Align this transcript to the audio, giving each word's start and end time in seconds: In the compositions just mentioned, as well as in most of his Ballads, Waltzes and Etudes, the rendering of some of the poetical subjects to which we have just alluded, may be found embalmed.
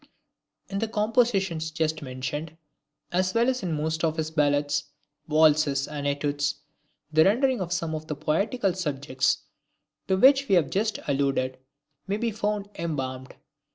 In 0.67 0.79
the 0.79 0.87
compositions 0.87 1.69
just 1.69 2.01
mentioned, 2.01 2.57
as 3.11 3.35
well 3.35 3.49
as 3.49 3.61
in 3.61 3.71
most 3.75 4.03
of 4.03 4.17
his 4.17 4.31
Ballads, 4.31 4.85
Waltzes 5.27 5.87
and 5.87 6.07
Etudes, 6.07 6.55
the 7.13 7.23
rendering 7.23 7.61
of 7.61 7.71
some 7.71 7.93
of 7.93 8.07
the 8.07 8.15
poetical 8.15 8.73
subjects 8.73 9.43
to 10.07 10.17
which 10.17 10.47
we 10.47 10.55
have 10.55 10.71
just 10.71 10.97
alluded, 11.07 11.59
may 12.07 12.17
be 12.17 12.31
found 12.31 12.67
embalmed. 12.73 13.35